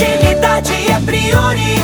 [0.00, 1.79] Agilidade é prioridade.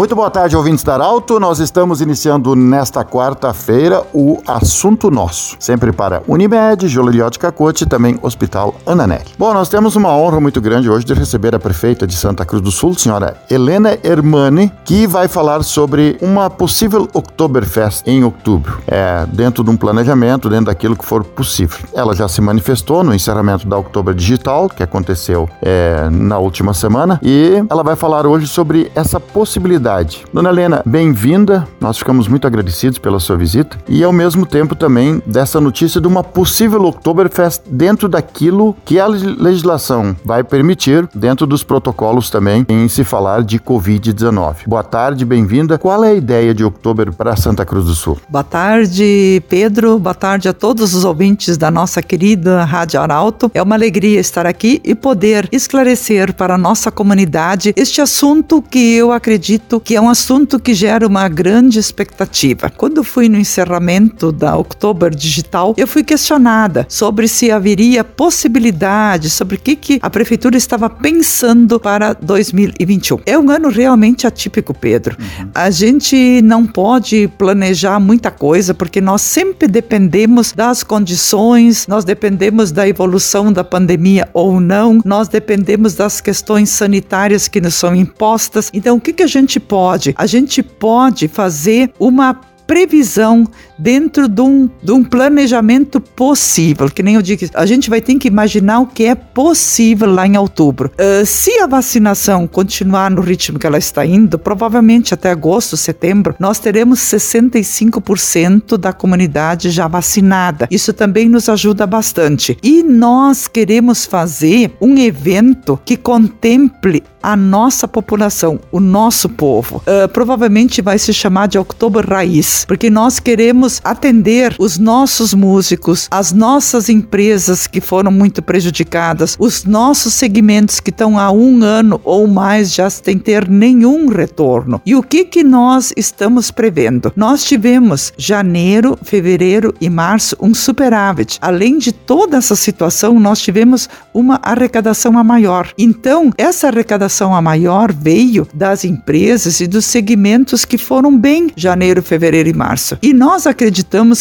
[0.00, 1.38] Muito boa tarde, ouvintes da Arauto.
[1.38, 5.56] Nós estamos iniciando nesta quarta-feira o Assunto Nosso.
[5.60, 9.26] Sempre para Unimed, Joleriot Cacote e também Hospital Ananelli.
[9.38, 12.62] Bom, nós temos uma honra muito grande hoje de receber a prefeita de Santa Cruz
[12.62, 18.80] do Sul, senhora Helena Hermani, que vai falar sobre uma possível Oktoberfest em outubro.
[18.86, 21.78] É, dentro de um planejamento, dentro daquilo que for possível.
[21.92, 27.20] Ela já se manifestou no encerramento da Oktober Digital, que aconteceu é, na última semana,
[27.22, 29.89] e ela vai falar hoje sobre essa possibilidade
[30.32, 31.66] Dona Helena, bem-vinda.
[31.80, 36.06] Nós ficamos muito agradecidos pela sua visita e, ao mesmo tempo, também dessa notícia de
[36.06, 42.86] uma possível Oktoberfest dentro daquilo que a legislação vai permitir, dentro dos protocolos também, em
[42.86, 44.58] se falar de Covid-19.
[44.64, 45.76] Boa tarde, bem-vinda.
[45.76, 48.16] Qual é a ideia de Oktober para Santa Cruz do Sul?
[48.28, 49.98] Boa tarde, Pedro.
[49.98, 53.50] Boa tarde a todos os ouvintes da nossa querida Rádio Arauto.
[53.52, 58.94] É uma alegria estar aqui e poder esclarecer para a nossa comunidade este assunto que
[58.94, 62.70] eu acredito que é um assunto que gera uma grande expectativa.
[62.70, 69.56] Quando fui no encerramento da Oktober Digital, eu fui questionada sobre se haveria possibilidade, sobre
[69.56, 73.20] o que, que a prefeitura estava pensando para 2021.
[73.26, 75.16] É um ano realmente atípico, Pedro.
[75.18, 75.50] Uhum.
[75.54, 82.72] A gente não pode planejar muita coisa porque nós sempre dependemos das condições, nós dependemos
[82.72, 88.70] da evolução da pandemia ou não, nós dependemos das questões sanitárias que nos são impostas.
[88.72, 90.14] Então, o que, que a gente pode?
[90.16, 92.34] A gente pode fazer uma
[92.66, 93.46] previsão
[93.80, 98.14] dentro de um, de um planejamento possível, que nem eu digo, a gente vai ter
[98.16, 100.90] que imaginar o que é possível lá em outubro.
[100.98, 106.34] Uh, se a vacinação continuar no ritmo que ela está indo, provavelmente até agosto, setembro,
[106.38, 110.68] nós teremos 65% da comunidade já vacinada.
[110.70, 112.58] Isso também nos ajuda bastante.
[112.62, 119.82] E nós queremos fazer um evento que contemple a nossa população, o nosso povo.
[119.86, 126.08] Uh, provavelmente vai se chamar de Outubro Raiz, porque nós queremos atender os nossos músicos,
[126.10, 132.00] as nossas empresas que foram muito prejudicadas, os nossos segmentos que estão há um ano
[132.02, 134.80] ou mais já sem ter nenhum retorno.
[134.86, 137.12] E o que que nós estamos prevendo?
[137.14, 141.38] Nós tivemos janeiro, fevereiro e março um superávit.
[141.40, 145.72] Além de toda essa situação, nós tivemos uma arrecadação a maior.
[145.78, 152.02] Então, essa arrecadação a maior veio das empresas e dos segmentos que foram bem janeiro,
[152.02, 152.98] fevereiro e março.
[153.02, 153.46] E nós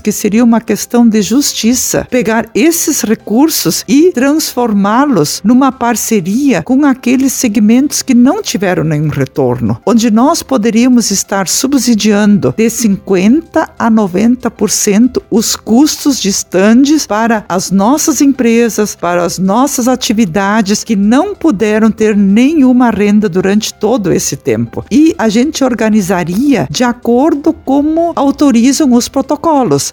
[0.00, 7.32] que seria uma questão de justiça pegar esses recursos e transformá-los numa parceria com aqueles
[7.32, 15.22] segmentos que não tiveram nenhum retorno, onde nós poderíamos estar subsidiando de 50 a 90%
[15.30, 21.90] os custos de estandes para as nossas empresas, para as nossas atividades que não puderam
[21.90, 24.84] ter nenhuma uma renda durante todo esse tempo.
[24.90, 29.25] E a gente organizaria de acordo como autorizam os protocolos.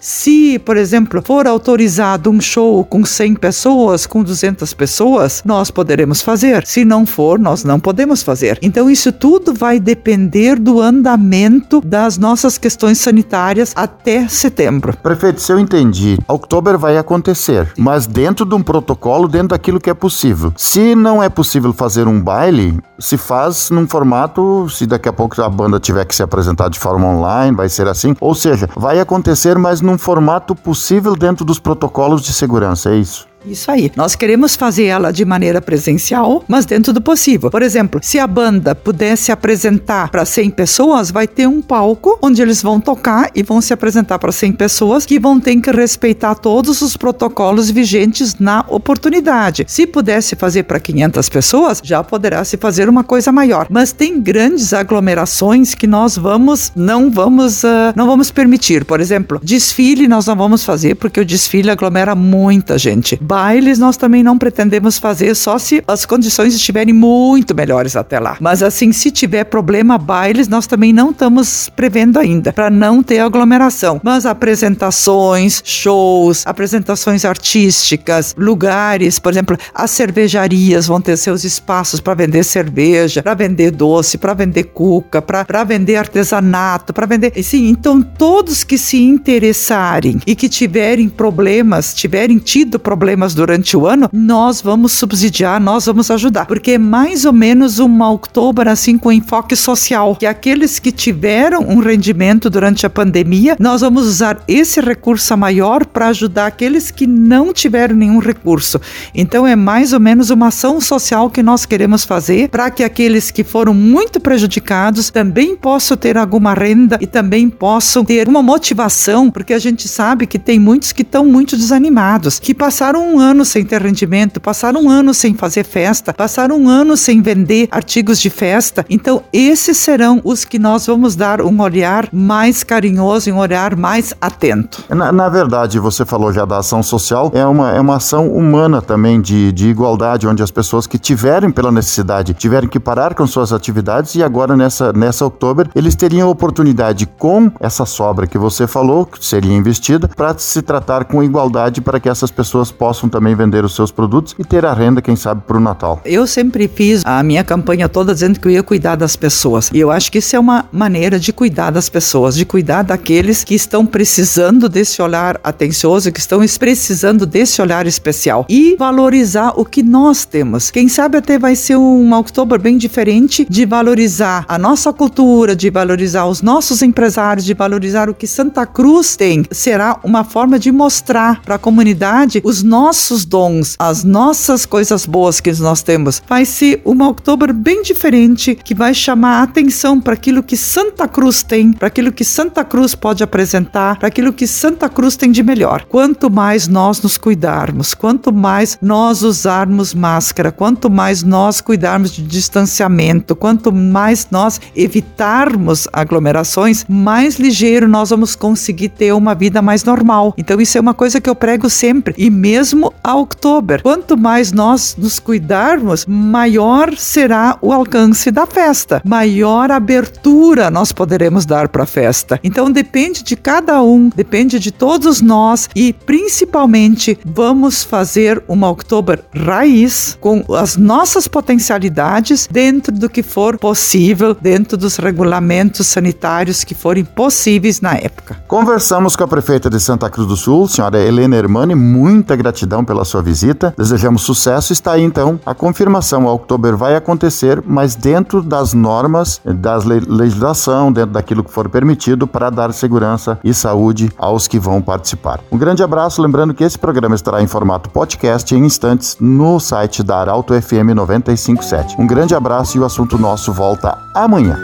[0.00, 6.22] Se, por exemplo, for autorizado um show com 100 pessoas, com 200 pessoas, nós poderemos
[6.22, 6.66] fazer.
[6.66, 8.58] Se não for, nós não podemos fazer.
[8.62, 14.96] Então, isso tudo vai depender do andamento das nossas questões sanitárias até setembro.
[15.02, 19.90] Prefeito, se eu entendi, outubro vai acontecer, mas dentro de um protocolo, dentro daquilo que
[19.90, 20.52] é possível.
[20.56, 25.40] Se não é possível fazer um baile, se faz num formato, se daqui a pouco
[25.42, 28.14] a banda tiver que se apresentar de forma online, vai ser assim.
[28.20, 29.23] Ou seja, vai acontecer,
[29.58, 33.26] mas num formato possível dentro dos protocolos de segurança, é isso?
[33.46, 33.90] Isso aí.
[33.94, 37.50] Nós queremos fazer ela de maneira presencial, mas dentro do possível.
[37.50, 42.40] Por exemplo, se a banda pudesse apresentar para 100 pessoas, vai ter um palco onde
[42.40, 46.34] eles vão tocar e vão se apresentar para 100 pessoas que vão ter que respeitar
[46.34, 49.64] todos os protocolos vigentes na oportunidade.
[49.68, 53.66] Se pudesse fazer para 500 pessoas, já poderá se fazer uma coisa maior.
[53.70, 58.84] Mas tem grandes aglomerações que nós vamos não vamos uh, não vamos permitir.
[58.84, 63.96] Por exemplo, desfile nós não vamos fazer porque o desfile aglomera muita gente Bailes nós
[63.96, 68.36] também não pretendemos fazer só se as condições estiverem muito melhores até lá.
[68.38, 73.18] Mas assim, se tiver problema, bailes nós também não estamos prevendo ainda, para não ter
[73.18, 74.00] aglomeração.
[74.04, 82.14] Mas apresentações, shows, apresentações artísticas, lugares, por exemplo, as cervejarias vão ter seus espaços para
[82.14, 87.32] vender cerveja, para vender doce, para vender cuca, para vender artesanato, para vender.
[87.42, 93.76] Sim, então todos que se interessarem e que tiverem problemas, tiverem tido problemas problemas durante
[93.76, 98.68] o ano, nós vamos subsidiar, nós vamos ajudar, porque é mais ou menos uma outubro
[98.68, 104.06] assim com enfoque social, que aqueles que tiveram um rendimento durante a pandemia, nós vamos
[104.06, 108.80] usar esse recurso maior para ajudar aqueles que não tiveram nenhum recurso.
[109.14, 113.30] Então é mais ou menos uma ação social que nós queremos fazer para que aqueles
[113.30, 119.30] que foram muito prejudicados também possam ter alguma renda e também possam ter uma motivação,
[119.30, 123.44] porque a gente sabe que tem muitos que estão muito desanimados, que passaram um ano
[123.44, 128.20] sem ter rendimento, passaram um ano sem fazer festa, passaram um ano sem vender artigos
[128.20, 128.84] de festa.
[128.88, 134.14] Então, esses serão os que nós vamos dar um olhar mais carinhoso um olhar mais
[134.20, 134.84] atento.
[134.88, 138.80] Na, na, verdade, você falou já da ação social, é uma, é uma ação humana
[138.80, 143.26] também de, de igualdade, onde as pessoas que tiverem pela necessidade, tiverem que parar com
[143.26, 148.38] suas atividades e agora nessa, nessa outubro, eles teriam a oportunidade com essa sobra que
[148.38, 153.03] você falou, que seria investida, para se tratar com igualdade para que essas pessoas possam
[153.08, 156.00] também vender os seus produtos e ter a renda, quem sabe, para o Natal.
[156.04, 159.70] Eu sempre fiz a minha campanha toda dizendo que eu ia cuidar das pessoas.
[159.72, 163.44] E eu acho que isso é uma maneira de cuidar das pessoas, de cuidar daqueles
[163.44, 169.64] que estão precisando desse olhar atencioso, que estão precisando desse olhar especial e valorizar o
[169.64, 170.70] que nós temos.
[170.70, 175.70] Quem sabe até vai ser um outubro bem diferente de valorizar a nossa cultura, de
[175.70, 179.44] valorizar os nossos empresários, de valorizar o que Santa Cruz tem.
[179.50, 182.83] Será uma forma de mostrar para a comunidade os nossos
[183.26, 186.22] dons, as nossas coisas boas que nós temos.
[186.28, 191.06] Vai ser uma outubro bem diferente que vai chamar a atenção para aquilo que Santa
[191.06, 195.30] Cruz tem, para aquilo que Santa Cruz pode apresentar, para aquilo que Santa Cruz tem
[195.30, 195.84] de melhor.
[195.88, 202.22] Quanto mais nós nos cuidarmos, quanto mais nós usarmos máscara, quanto mais nós cuidarmos de
[202.22, 209.84] distanciamento, quanto mais nós evitarmos aglomerações, mais ligeiro nós vamos conseguir ter uma vida mais
[209.84, 210.34] normal.
[210.36, 213.82] Então isso é uma coisa que eu prego sempre e mesmo a outubro.
[213.82, 221.46] Quanto mais nós nos cuidarmos, maior será o alcance da festa, maior abertura nós poderemos
[221.46, 222.40] dar para a festa.
[222.42, 229.18] Então depende de cada um, depende de todos nós e principalmente vamos fazer uma outubro
[229.34, 236.74] raiz com as nossas potencialidades dentro do que for possível, dentro dos regulamentos sanitários que
[236.74, 238.36] forem possíveis na época.
[238.46, 243.04] Conversamos com a prefeita de Santa Cruz do Sul, senhora Helena Hermani, muita gratidão pela
[243.04, 243.74] sua visita.
[243.76, 244.72] Desejamos sucesso.
[244.72, 246.24] Está aí então a confirmação.
[246.24, 252.26] O outubro vai acontecer, mas dentro das normas, da legislação, dentro daquilo que for permitido
[252.26, 255.40] para dar segurança e saúde aos que vão participar.
[255.50, 260.02] Um grande abraço, lembrando que esse programa estará em formato podcast em instantes no site
[260.02, 261.96] da Arauto FM 957.
[261.98, 264.58] Um grande abraço e o assunto nosso volta amanhã.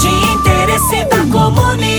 [0.00, 1.91] De interesse da comunidade,